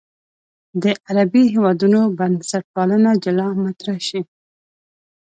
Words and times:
د 0.83 0.85
عربي 1.07 1.43
هېوادونو 1.53 1.99
بنسټپالنه 2.19 3.09
جلا 3.23 3.47
مطرح 3.63 3.97
شي. 4.07 4.21